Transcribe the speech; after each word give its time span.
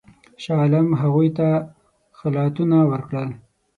شاه 0.43 0.57
عالم 0.61 0.87
هغوی 1.01 1.29
ته 1.37 1.47
خلعتونه 2.19 2.77
ورکړل. 2.91 3.29